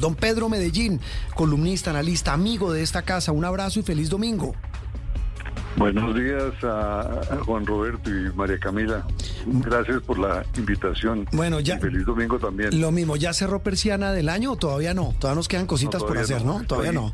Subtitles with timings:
[0.00, 1.00] Don Pedro Medellín,
[1.34, 4.54] columnista, analista, amigo de esta casa, un abrazo y feliz domingo.
[5.76, 9.06] Buenos días a Juan Roberto y María Camila.
[9.46, 11.26] Gracias por la invitación.
[11.32, 11.78] Bueno, ya.
[11.78, 12.80] feliz domingo también.
[12.80, 15.14] Lo mismo, ¿ya cerró persiana del año o todavía no?
[15.18, 16.62] Todavía nos quedan cositas por hacer, ¿no?
[16.64, 17.12] Todavía no.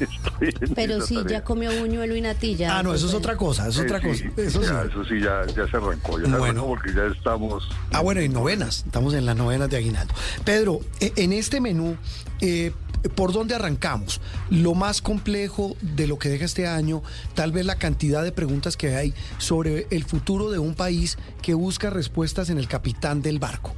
[0.74, 2.78] Pero sí, ya comió buñuelo y natilla.
[2.78, 4.24] Ah, no, eso es otra cosa, es otra cosa.
[4.36, 4.72] eso, sí.
[4.88, 6.20] eso sí, ya, ya se arrancó.
[6.20, 6.64] Ya bueno.
[6.66, 7.68] porque ya estamos.
[7.92, 8.84] Ah, bueno, en novenas.
[8.86, 10.14] Estamos en las novenas de Aguinaldo.
[10.44, 11.96] Pedro, e, en este menú,
[12.40, 12.72] eh,
[13.14, 14.20] ¿Por dónde arrancamos?
[14.50, 17.02] Lo más complejo de lo que deja este año,
[17.34, 21.54] tal vez la cantidad de preguntas que hay sobre el futuro de un país que
[21.54, 23.74] busca respuestas en el capitán del barco.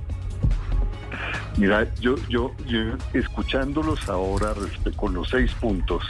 [1.56, 2.52] Mira, yo, yo,
[3.14, 4.54] escuchándolos ahora
[4.94, 6.04] con los seis puntos,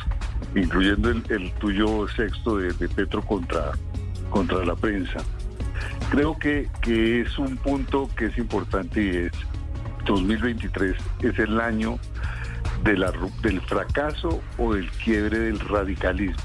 [0.55, 3.73] incluyendo el, tuyo sexto de, Petro contra,
[4.29, 5.21] contra la prensa,
[6.11, 9.33] creo que, que es un punto que es importante y es
[10.09, 11.99] 2023 es el año
[12.85, 16.43] del fracaso o del quiebre del radicalismo.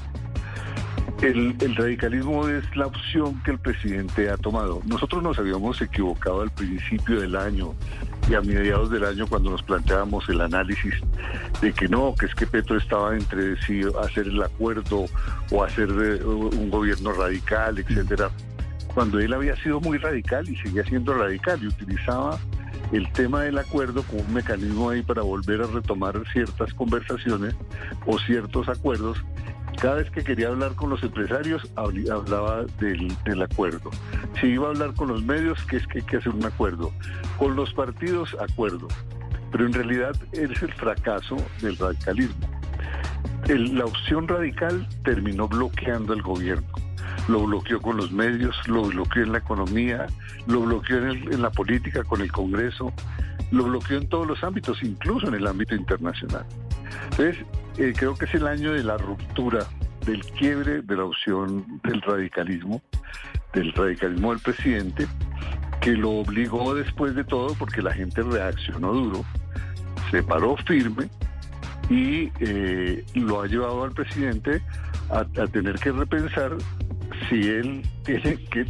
[1.22, 4.82] El, radicalismo es la opción que el presidente ha tomado.
[4.84, 7.74] Nosotros nos habíamos equivocado al principio del año
[8.28, 10.94] y a mediados del año cuando nos planteábamos el análisis
[11.62, 15.06] de que no, que es que Petro estaba entre si hacer el acuerdo
[15.50, 18.30] o hacer eh, un gobierno radical, etcétera.
[18.92, 22.38] Cuando él había sido muy radical y seguía siendo radical y utilizaba
[22.94, 27.54] el tema del acuerdo como un mecanismo ahí para volver a retomar ciertas conversaciones
[28.06, 29.18] o ciertos acuerdos.
[29.80, 33.90] Cada vez que quería hablar con los empresarios, hablaba del, acuerdo.
[34.40, 36.92] Si iba a hablar con los medios, que es que hay que hacer un acuerdo.
[37.36, 38.86] Con los partidos, acuerdo.
[39.50, 42.48] Pero en realidad es el fracaso del radicalismo.
[43.48, 46.68] la opción radical terminó bloqueando el gobierno
[47.28, 50.06] lo bloqueó con los medios, lo bloqueó en la economía,
[50.46, 52.92] lo bloqueó en, la política con el Congreso,
[53.50, 56.44] lo bloqueó en todos los ámbitos, incluso en el ámbito internacional.
[57.10, 57.38] Entonces,
[57.78, 59.60] eh, creo que es el año de la ruptura,
[60.04, 62.82] del quiebre de la opción del radicalismo,
[63.54, 65.06] del radicalismo del presidente,
[65.80, 69.24] que lo obligó después de todo, porque la gente reaccionó duro,
[70.10, 71.08] se paró firme
[71.88, 74.62] y eh, lo ha llevado al presidente
[75.10, 76.56] a tener que repensar
[77.28, 78.64] si él tiene que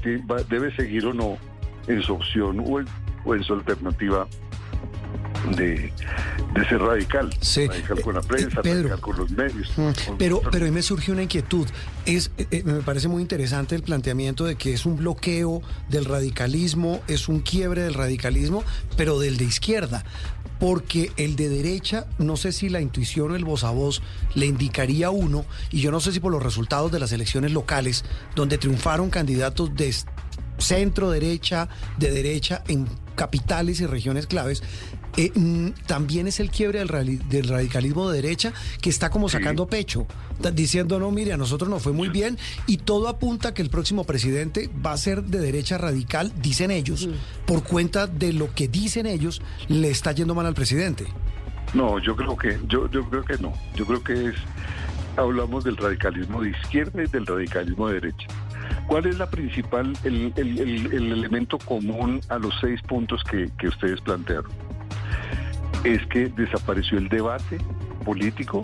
[0.48, 1.36] debe seguir o no
[1.86, 4.26] en su opción o en, su alternativa
[5.52, 5.92] de,
[6.68, 9.72] ser radical, radical con la eh, prensa, radical con los medios.
[9.76, 11.66] Mm, pero, pero a mí me surge una inquietud.
[12.06, 16.04] Es, eh, eh, me parece muy interesante el planteamiento de que es un bloqueo del
[16.04, 18.64] radicalismo, es un quiebre del radicalismo,
[18.96, 20.04] pero del de izquierda.
[20.60, 24.02] Porque el de derecha, no sé si la intuición o el voz a voz
[24.34, 28.04] le indicaría uno, y yo no sé si por los resultados de las elecciones locales,
[28.34, 29.92] donde triunfaron candidatos de
[30.58, 31.68] centro derecha,
[31.98, 34.62] de derecha en capitales y regiones claves,
[35.16, 40.06] eh, mm, también es el quiebre del, radicalismo de derecha que está como sacando pecho,
[40.52, 42.36] diciendo, no, mire, a nosotros nos fue muy bien
[42.66, 47.08] y todo apunta que el próximo presidente va a ser de derecha radical, dicen ellos,
[47.46, 51.06] por cuenta de lo que dicen ellos, le está yendo mal al presidente.
[51.74, 53.52] No, yo creo que, yo, yo creo que no.
[53.74, 54.34] Yo creo que es,
[55.16, 58.26] hablamos del radicalismo de izquierda y del radicalismo de derecha.
[58.86, 64.50] ¿Cuál es la principal, el, elemento común a los seis puntos que, que ustedes plantearon?
[65.84, 67.58] Es que desapareció el debate
[68.04, 68.62] político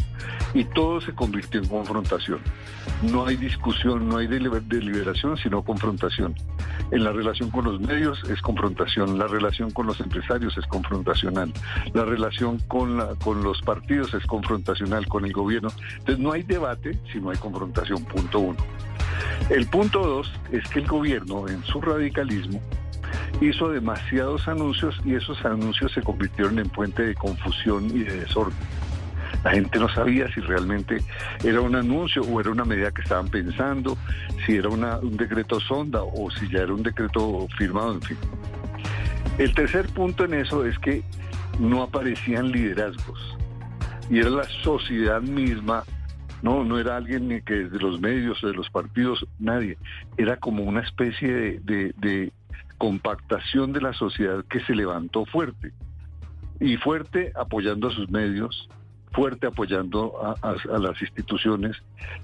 [0.54, 2.40] y todo se convirtió en confrontación.
[3.02, 6.34] No hay discusión, no hay deliberación, sino confrontación.
[6.90, 11.52] En la relación con los medios es confrontación, la relación con los empresarios es confrontacional,
[11.94, 15.70] la relación con, los partidos es confrontacional, con el gobierno.
[15.98, 18.58] Entonces no hay debate si no hay confrontación, punto uno.
[19.48, 22.60] El punto dos es que el gobierno, en su radicalismo,
[23.40, 28.56] hizo demasiados anuncios y esos anuncios se convirtieron en fuente de confusión y de desorden.
[29.44, 30.98] La gente no sabía si realmente
[31.42, 33.96] era un anuncio o era una medida que estaban pensando,
[34.44, 38.18] si era un decreto sonda o si ya era un decreto firmado, en fin.
[39.38, 41.02] El tercer punto en eso es que
[41.58, 43.36] no aparecían liderazgos
[44.10, 45.84] y era la sociedad misma,
[46.42, 49.78] no, no era alguien ni que de los medios de los partidos, nadie,
[50.18, 52.32] era como una especie de
[52.80, 55.74] compactación de la sociedad que se levantó fuerte
[56.60, 58.70] y fuerte apoyando a sus medios,
[59.12, 61.76] fuerte apoyando a, las instituciones,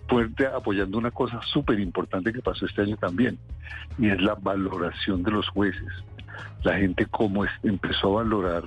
[0.09, 3.39] fuerte apoyando una cosa súper importante que pasó este año también,
[3.99, 5.93] y es la valoración de los jueces.
[6.63, 8.65] La gente cómo empezó a valorar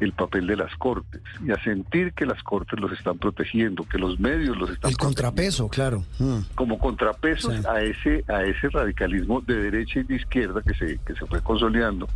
[0.00, 3.98] el papel de las cortes y a sentir que las cortes los están protegiendo, que
[3.98, 6.38] los medios los están el contrapeso, claro, mm.
[6.54, 11.14] como contrapeso a ese a ese radicalismo de derecha y de izquierda que se que
[11.14, 12.08] se fue consolidando.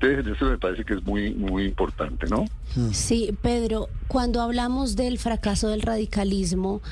[0.00, 2.44] Entonces eso me parece que es muy muy importante, ¿no?
[2.74, 2.90] Mm.
[2.92, 6.82] Sí, Pedro, cuando hablamos del fracaso del radicalismo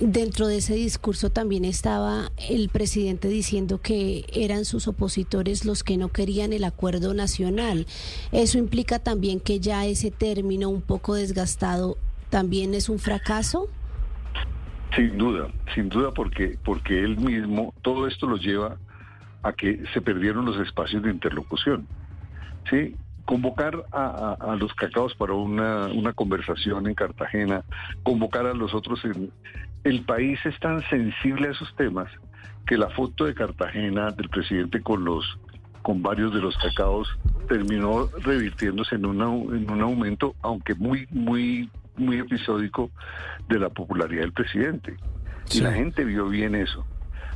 [0.00, 5.96] dentro de ese discurso también estaba el presidente diciendo que eran sus opositores los que
[5.96, 7.86] no querían el acuerdo nacional.
[8.32, 11.96] ¿Eso implica también que ya ese término un poco desgastado
[12.30, 13.68] también es un fracaso?
[14.96, 18.76] Sin duda, sin duda porque, porque él mismo, todo esto lo lleva
[19.42, 21.86] a que se perdieron los espacios de interlocución.
[22.70, 22.94] ¿sí?
[23.24, 27.64] Convocar a, los cacaos para una, conversación en Cartagena,
[28.02, 29.30] convocar a los otros en...
[29.84, 32.08] El país es tan sensible a esos temas
[32.66, 35.24] que la foto de Cartagena del presidente con los
[35.82, 37.08] con varios de los cacaos
[37.48, 42.92] terminó revirtiéndose en, una, en un aumento, aunque muy, muy, muy episódico,
[43.48, 44.96] de la popularidad del presidente.
[45.52, 46.86] Y la gente vio bien eso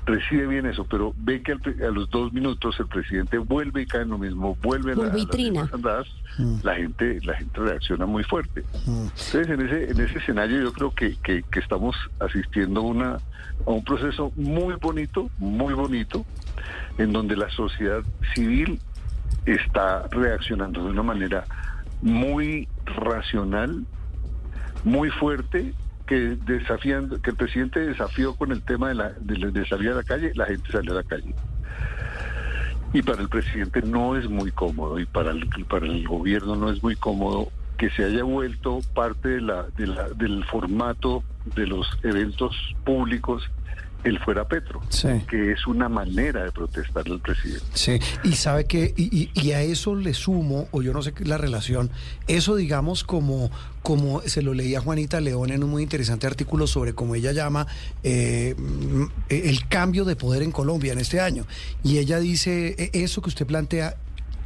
[0.07, 4.03] recibe bien eso, pero ve que a los dos minutos el presidente vuelve y cae
[4.03, 6.07] en lo mismo, vuelve a, las andadas,
[6.39, 6.59] mm.
[6.63, 8.63] la gente la gente reacciona muy fuerte.
[8.87, 9.01] Mm.
[9.03, 13.17] Entonces en ese en ese escenario yo creo que, que, estamos asistiendo una,
[13.67, 16.25] a un proceso muy bonito, muy bonito,
[16.99, 18.03] en donde la sociedad
[18.35, 18.79] civil
[19.45, 21.45] está reaccionando de una manera
[22.01, 23.85] muy racional,
[24.85, 25.75] muy fuerte
[26.07, 30.03] que desafiando, que el presidente desafió con el tema de, la, de, salir a la
[30.03, 31.35] calle, la gente salió a la calle.
[32.93, 36.71] Y para el presidente no es muy cómodo y para el, para el gobierno no
[36.71, 39.87] es muy cómodo que se haya vuelto parte de la, de
[40.17, 41.23] del formato
[41.55, 43.43] de los eventos públicos
[44.05, 44.81] él fuera Petro,
[45.29, 47.65] que es una manera de protestarle al presidente.
[47.75, 51.39] Sí, y sabe que, y, a eso le sumo, o yo no sé qué la
[51.39, 51.91] relación,
[52.29, 53.51] eso digamos como,
[53.83, 57.67] como se lo leía Juanita León en un muy interesante artículo sobre cómo ella llama
[58.03, 58.55] eh,
[59.29, 61.47] el cambio de poder en Colombia en este año.
[61.83, 63.97] Y ella dice, e, eso que usted plantea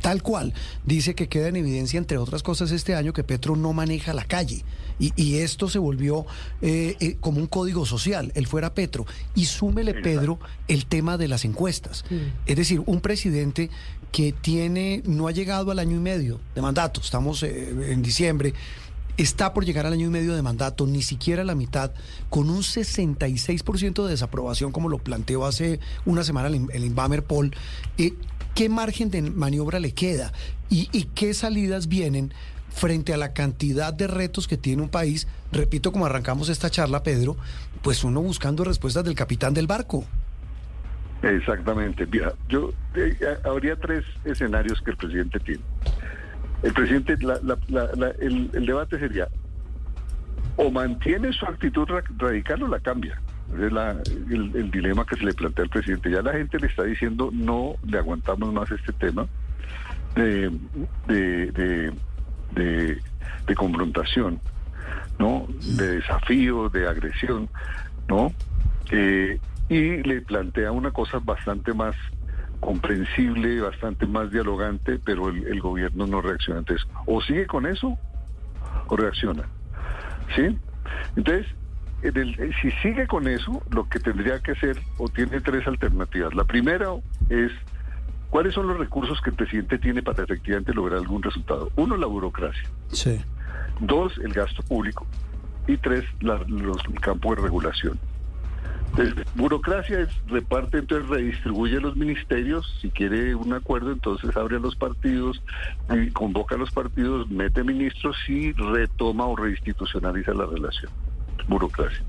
[0.00, 0.52] tal cual.
[0.84, 4.24] Dice que queda en evidencia, entre otras cosas, este año que Petro no maneja la
[4.24, 4.64] calle.
[4.98, 6.26] Y, esto se volvió
[6.60, 9.06] eh, eh, como un código social, él fuera Petro.
[9.34, 10.38] Y súmele, Pedro,
[10.68, 12.04] el tema de las encuestas.
[12.44, 13.70] Es decir, un presidente
[14.12, 18.52] que tiene, no ha llegado al año y medio de mandato, estamos eh, en diciembre,
[19.16, 21.92] está por llegar al año y medio de mandato, ni siquiera la mitad,
[22.28, 27.54] con un 66% de desaprobación, como lo planteó hace una semana el, el Inbamer Poll.
[28.54, 30.32] ¿Qué margen de maniobra le queda?
[30.68, 32.32] ¿Y, qué salidas vienen
[32.70, 35.26] frente a la cantidad de retos que tiene un país?
[35.50, 37.36] Repito, como arrancamos esta charla, Pedro,
[37.82, 40.04] pues uno buscando respuestas del capitán del barco.
[41.22, 42.08] Exactamente.
[42.48, 45.62] yo eh, habría tres escenarios que el presidente tiene.
[46.62, 49.28] El presidente, el, debate sería,
[50.56, 51.88] o mantiene su actitud
[52.18, 53.20] radical o la cambia.
[53.54, 53.72] Es
[54.30, 56.10] el, dilema que se le plantea al presidente.
[56.10, 59.26] Ya la gente le está diciendo no le aguantamos más este tema
[60.14, 60.50] de,
[61.06, 61.92] de,
[62.54, 64.40] de, confrontación,
[65.18, 65.46] ¿no?
[65.76, 67.48] De desafío, de agresión,
[68.08, 68.32] ¿no?
[68.92, 71.96] Eh, y le plantea una cosa bastante más
[72.60, 76.60] comprensible, bastante más dialogante, pero el, el gobierno no reacciona.
[76.60, 77.98] Entonces, o sigue con eso
[78.86, 79.44] o reacciona.
[80.36, 80.56] ¿Sí?
[81.16, 81.46] Entonces,
[82.02, 86.34] eh, si sigue con eso, lo que tendría que hacer, o tiene tres alternativas.
[86.34, 86.88] La primera
[87.28, 87.52] es,
[88.30, 91.70] ¿cuáles son los recursos que el presidente tiene para efectivamente lograr algún resultado?
[91.76, 92.68] Uno, la burocracia.
[92.88, 93.20] Sí.
[93.80, 95.06] Dos, el gasto público.
[95.66, 96.40] Y tres, los,
[96.86, 97.98] el campo de regulación.
[98.90, 104.58] Entonces, burocracia es reparte, entonces redistribuye los ministerios, si quiere un acuerdo, entonces abre a
[104.58, 105.40] los partidos,
[105.94, 110.90] y convoca a los partidos, mete ministros y retoma o reinstitucionaliza la relación
[111.46, 112.02] burocracia.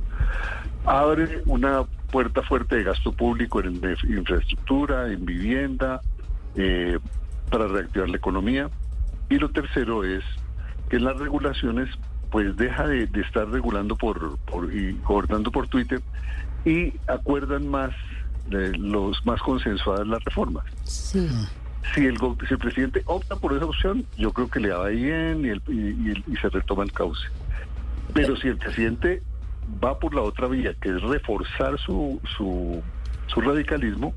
[0.85, 3.75] Abre una puerta fuerte de gasto público en
[4.07, 6.01] infraestructura, en vivienda,
[6.55, 6.99] eh,
[7.49, 8.69] para reactivar la economía.
[9.29, 10.23] Y lo tercero es
[10.89, 11.89] que las regulaciones
[12.31, 14.37] pues deja de, estar regulando por,
[14.73, 16.01] y gobernando por Twitter
[16.65, 17.91] y acuerdan más
[18.49, 20.65] los más consensuadas las reformas.
[21.93, 25.45] Si el, si el presidente opta por esa opción, yo creo que le va bien
[25.45, 27.27] y, el, y se retoma el cauce.
[28.13, 29.23] Pero si el presidente
[29.83, 32.81] va por la otra vía, que es reforzar su, su,
[33.27, 34.13] su radicalismo,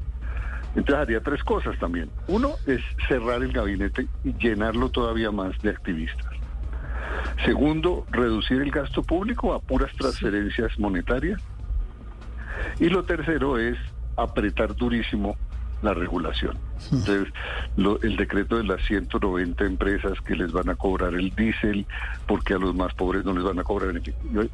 [0.74, 2.10] entonces haría tres cosas también.
[2.26, 6.32] Uno es cerrar el gabinete y llenarlo todavía más de activistas.
[7.44, 11.40] Segundo, reducir el gasto público a puras transferencias monetarias.
[12.80, 13.78] Y lo tercero es
[14.16, 15.36] apretar durísimo
[15.82, 16.58] la regulación.
[16.92, 17.32] Entonces,
[17.76, 21.86] el decreto de las 190 empresas que les van a cobrar el diésel,
[22.26, 24.00] porque a los más pobres no les van a cobrar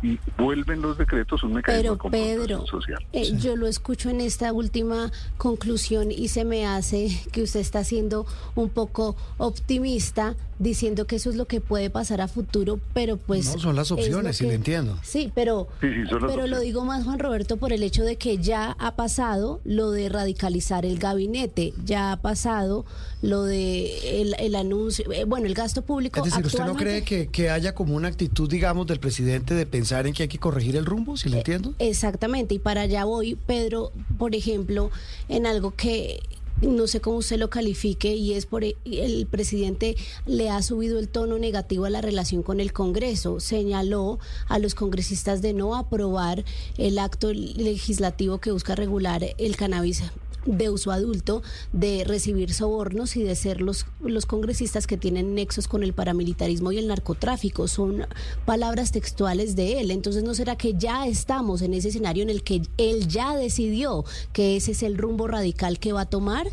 [0.02, 3.04] Y vuelven los decretos un mecanismo Pero, Pedro, social.
[3.12, 7.84] Eh, yo lo escucho en esta última conclusión y se me hace que usted está
[7.84, 13.16] siendo un poco optimista diciendo que eso es lo que puede pasar a futuro, pero
[13.16, 13.46] pues...
[13.46, 14.98] No, son las opciones, si le entiendo.
[15.02, 18.94] Sí, pero, pero lo digo más, Juan Roberto, por el hecho de que ya ha
[18.94, 22.84] pasado lo de radicalizar el gabinete, ya ha pasado
[23.22, 26.20] lo de el, anuncio, eh, bueno, el gasto público.
[26.20, 29.66] Es decir, ¿usted no cree que, que, haya como una actitud, digamos, del presidente de
[29.66, 31.74] pensar en que hay que corregir el rumbo, si le eh, entiendo?
[31.78, 34.90] Exactamente, y para allá voy, Pedro, por ejemplo,
[35.28, 36.20] en algo que
[36.62, 41.08] no sé cómo usted lo califique, y es por el presidente le ha subido el
[41.08, 43.40] tono negativo a la relación con el Congreso.
[43.40, 46.44] Señaló a los congresistas de no aprobar
[46.76, 50.02] el acto legislativo que busca regular el cannabis
[50.46, 51.42] de uso adulto,
[51.72, 56.72] de recibir sobornos y de ser los, los congresistas que tienen nexos con el paramilitarismo
[56.72, 57.68] y el narcotráfico.
[57.68, 58.06] Son
[58.44, 59.90] palabras textuales de él.
[59.90, 64.04] Entonces, ¿no será que ya estamos en ese escenario en el que él ya decidió
[64.32, 66.46] que ese es el rumbo radical que va a tomar?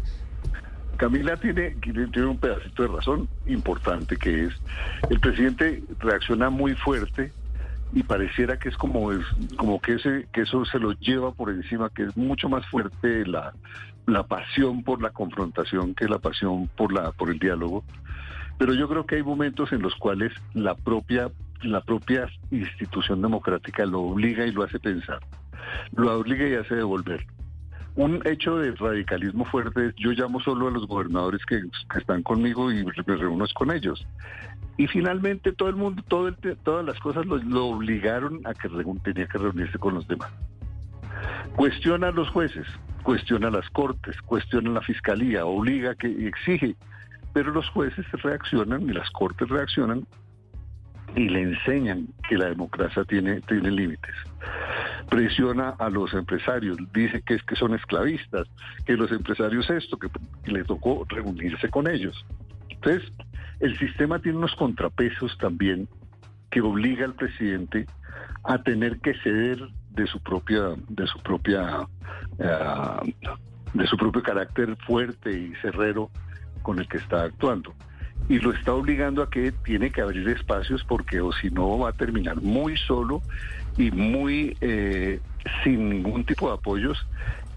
[0.98, 4.54] Camila tiene, tiene un pedacito de razón importante que es,
[5.10, 7.32] el presidente reacciona muy fuerte
[7.94, 9.26] y pareciera que es como es
[9.58, 13.26] como que ese que eso se lo lleva por encima que es mucho más fuerte
[13.26, 13.54] la,
[14.06, 17.84] la pasión por la confrontación que la pasión por la por el diálogo.
[18.58, 21.32] Pero yo creo que hay momentos en los cuales la propia
[21.64, 25.20] la propia institución democrática lo obliga y lo hace pensar
[25.96, 27.26] lo obliga y hace devolver
[27.98, 31.64] un hecho de radicalismo fuerte, yo llamo solo a los gobernadores que,
[31.98, 34.06] están conmigo y me reúno con ellos.
[34.78, 36.32] Y finalmente todo el mundo, todo
[36.64, 38.70] todas las cosas lo, obligaron a que
[39.04, 40.32] tenía que reunirse con los demás.
[41.56, 42.68] Cuestiona a los jueces,
[43.02, 46.76] cuestiona a las cortes, cuestiona a la fiscalía, obliga que exige,
[47.34, 50.06] pero los jueces reaccionan y las cortes reaccionan
[51.16, 54.14] y le enseñan que la democracia tiene, tiene límites
[55.10, 58.48] presiona a los empresarios, dice que es que son esclavistas,
[58.86, 60.10] que los empresarios esto, que,
[60.46, 62.26] le tocó reunirse con ellos.
[62.70, 63.12] Entonces,
[63.60, 65.88] el sistema tiene unos contrapesos también
[66.50, 67.86] que obliga al presidente
[68.44, 69.60] a tener que ceder
[69.92, 71.88] de su propia, de su propia,
[72.40, 73.14] eh,
[73.74, 76.10] de su propio carácter fuerte y cerrero
[76.62, 77.74] con el que está actuando
[78.30, 81.90] y lo está obligando a que tiene que abrir espacios porque o si no va
[81.90, 83.22] a terminar muy solo
[83.78, 85.20] y muy eh,
[85.64, 87.06] sin ningún tipo de apoyos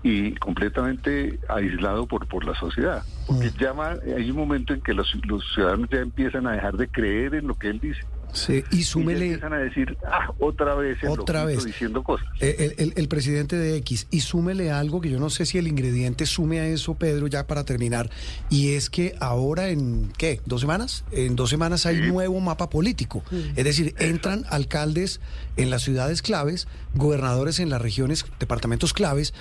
[0.03, 3.03] y completamente aislado por, por la sociedad.
[3.27, 4.17] Porque mm.
[4.17, 7.47] hay un momento en que los, los ciudadanos ya empiezan a dejar de creer en
[7.47, 8.01] lo que él dice.
[8.33, 9.27] Sí, y súmele.
[9.27, 12.27] empiezan a decir, ah, otra vez, otra vez diciendo cosas.
[12.41, 15.67] Eh, el, el, presidente de X, y súmele algo que yo no sé si el
[15.67, 18.11] ingrediente sume a eso, Pedro, ya para terminar,
[18.49, 20.41] y es que ahora en, ¿qué?
[20.47, 21.05] ¿Dos semanas?
[21.13, 23.23] En dos semanas hay nuevo mapa político.
[23.57, 25.21] Es decir, entran alcaldes
[25.57, 29.35] en las ciudades claves, gobernadores en las regiones, departamentos claves,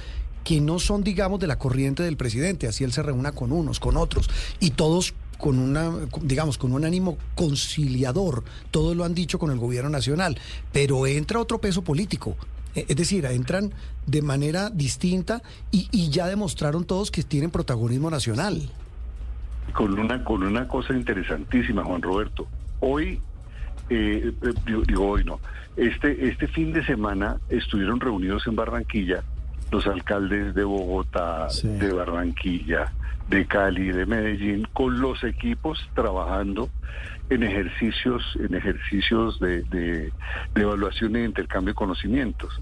[0.43, 3.79] que no son, digamos, de la corriente del presidente, así él se reúna con unos,
[3.79, 4.29] con otros,
[4.60, 5.89] y todos con una,
[6.22, 8.43] digamos, con un ánimo conciliador.
[8.69, 10.38] Todos lo han dicho con el gobierno nacional,
[10.72, 12.36] pero entra otro peso político.
[12.75, 13.72] E, es decir, entran
[14.05, 15.41] de manera distinta
[15.72, 18.69] y, ya demostraron todos que tienen protagonismo nacional.
[19.74, 22.48] Con una, con una cosa interesantísima, Juan Roberto.
[22.81, 23.22] Hoy,
[23.89, 24.53] eh, eh,
[24.88, 25.39] digo hoy no,
[25.77, 29.24] este, este fin de semana estuvieron reunidos en Barranquilla
[29.72, 32.91] los alcaldes de Bogotá, de Barranquilla,
[33.29, 36.69] de Cali, de Medellín, con los equipos trabajando
[37.29, 40.12] en ejercicios, en ejercicios de,
[40.55, 42.59] evaluación e intercambio de conocimientos.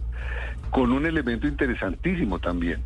[0.70, 2.82] Con un elemento interesantísimo también,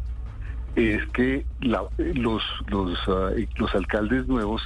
[0.76, 4.62] es que los, los, ah, los alcaldes nuevos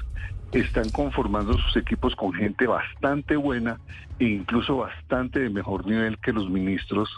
[0.51, 3.79] están conformando sus equipos con gente bastante buena
[4.19, 7.09] e incluso bastante de mejor nivel que los ministros,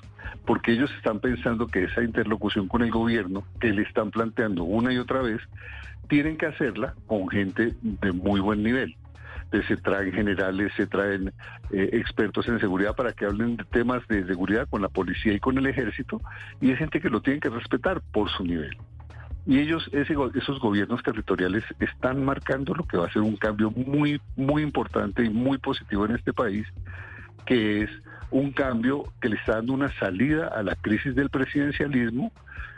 [0.45, 4.93] porque ellos están pensando que esa interlocución con el gobierno que le están planteando una
[4.93, 5.41] y otra vez,
[6.07, 8.95] tienen que hacerla con gente de muy buen nivel.
[9.67, 11.33] se traen generales, se traen
[11.71, 15.39] eh, expertos en seguridad para que hablen de temas de seguridad con la policía y
[15.39, 16.21] con el ejército,
[16.61, 18.75] y es gente que lo tienen que respetar por su nivel.
[19.45, 24.19] Y ellos, esos gobiernos territoriales, están marcando lo que va a ser un cambio muy,
[24.35, 26.67] muy importante y muy positivo en este país,
[27.45, 27.89] que es
[28.31, 32.31] un cambio que le está dando una salida a la crisis del presidencialismo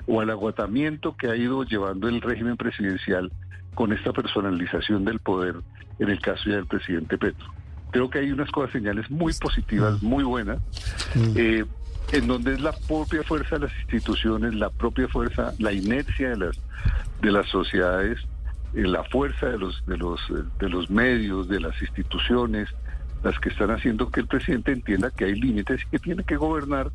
[0.08, 3.32] o al agotamiento que ha ido llevando el régimen presidencial
[3.74, 5.56] con esta personalización del poder
[6.00, 7.48] en el caso ya del presidente Petro.
[7.92, 10.60] Creo que hay unas cosas, señales muy positivas, muy buenas.
[11.16, 11.34] Mm.
[11.36, 11.66] Eh,
[12.12, 16.38] en donde es la propia fuerza de las instituciones, la propia fuerza, la inercia de
[16.38, 16.60] las,
[17.22, 18.20] de las sociedades
[18.74, 22.70] eh, la fuerza de los, de, los, eh, de los medios, de las instituciones,
[23.24, 26.38] las que están haciendo que el presidente entienda que hay límites y que tiene que
[26.38, 26.92] gobernar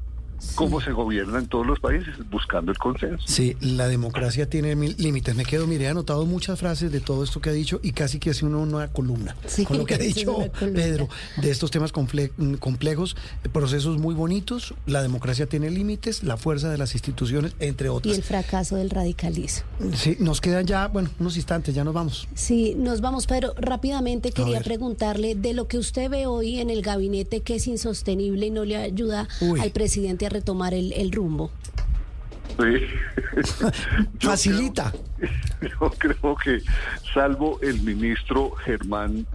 [0.55, 3.25] cómo se gobierna en todos los países, buscando el consenso.
[3.27, 5.35] Sí, la democracia tiene mil límites.
[5.35, 8.19] Me quedo, mire, he anotado muchas frases de todo esto que ha dicho y casi
[8.19, 10.37] que hace uno una columna Sí, con lo que ha sí, dicho.
[10.59, 11.09] Pedro
[11.41, 14.75] de estos temas comple- complejos, eh, procesos muy bonitos.
[14.87, 18.17] La democracia tiene límites, la fuerza de las instituciones, entre Y otras.
[18.17, 19.65] el fracaso del radicalismo.
[19.95, 22.29] Sí, nos quedan ya, bueno, unos instantes, ya nos vamos.
[22.35, 23.55] Sí, nos vamos, Pedro.
[23.57, 28.47] Rápidamente quería preguntarle de lo que usted ve hoy en el gabinete que es insostenible
[28.47, 29.61] y no le ayuda Uy.
[29.61, 31.51] al presidente a retomar el, el rumbo.
[32.59, 33.65] Sí.
[34.21, 34.93] Facilita.
[35.61, 36.63] Creo, yo creo que,
[37.13, 39.27] salvo el ministro Germán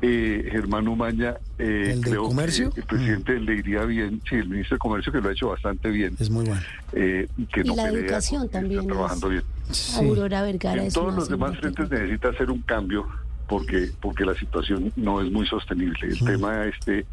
[0.00, 2.70] eh, Germán Umaña, eh, ¿El de creo Comercio?
[2.70, 5.48] que el presidente le iría bien, sí, el ministro de Comercio que lo ha hecho
[5.48, 6.60] bastante bien, Es muy bueno.
[6.92, 9.42] eh, que Y no la pelea, educación que está también es- trabajando bien.
[9.72, 9.96] Sí.
[9.98, 13.06] Aurora Vergara En todos los demás frentes necesita hacer un cambio
[13.48, 15.98] porque porque la situación no es muy sostenible.
[16.08, 17.04] El tema este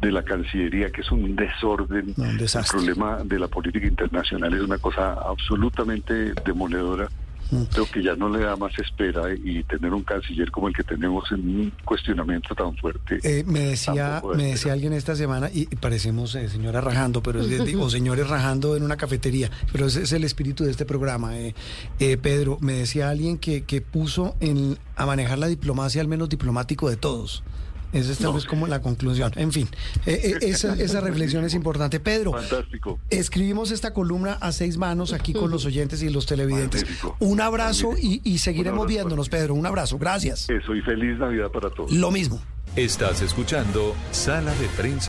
[0.00, 4.54] de la Cancillería, que es un desorden, No, un el problema de la política internacional
[4.54, 7.08] es una cosa absolutamente demoledora.
[7.50, 7.62] Mm.
[7.72, 10.82] Creo que ya no le da más espera y tener un canciller como el que
[10.82, 13.18] tenemos en un cuestionamiento tan fuerte.
[13.22, 17.74] Eh, me decía, me decía alguien esta semana, y parecemos eh, señora rajando, pero es,
[17.74, 21.38] o señores rajando en una cafetería, pero ese es el espíritu de este programa.
[21.38, 21.54] eh.
[21.98, 26.28] Eh, Pedro, me decía alguien que, que puso en, a manejar la diplomacia al menos
[26.28, 27.42] diplomático de todos.
[27.92, 28.32] Esa es tal No.
[28.34, 29.32] vez como la conclusión.
[29.36, 29.68] En fin,
[30.06, 32.00] eh, eh, esa, esa reflexión es importante.
[32.00, 32.98] Pedro, Fantástico.
[33.10, 36.82] escribimos esta columna a seis manos aquí con los oyentes y los televidentes.
[36.82, 37.16] Magnífico.
[37.20, 38.88] Un abrazo y, y seguiremos abrazo.
[38.94, 39.54] viéndonos, Pedro.
[39.54, 39.98] Un abrazo.
[39.98, 40.48] Gracias.
[40.50, 41.90] Eso y feliz Navidad para todos.
[41.92, 42.40] Lo mismo.
[42.76, 45.06] Estás escuchando Sala de Prensa.